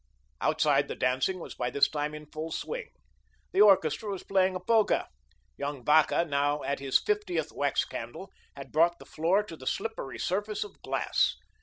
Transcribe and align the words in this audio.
Outside 0.41 0.87
the 0.87 0.95
dancing 0.95 1.37
was 1.37 1.53
by 1.53 1.69
this 1.69 1.87
time 1.87 2.15
in 2.15 2.25
full 2.25 2.51
swing. 2.51 2.89
The 3.51 3.61
orchestra 3.61 4.09
was 4.09 4.23
playing 4.23 4.55
a 4.55 4.59
polka. 4.59 5.03
Young 5.57 5.85
Vacca, 5.85 6.25
now 6.27 6.63
at 6.63 6.79
his 6.79 6.97
fiftieth 6.99 7.51
wax 7.51 7.85
candle, 7.85 8.31
had 8.55 8.71
brought 8.71 8.97
the 8.97 9.05
floor 9.05 9.43
to 9.43 9.55
the 9.55 9.67
slippery 9.67 10.17
surface 10.17 10.63
of 10.63 10.81
glass. 10.81 11.35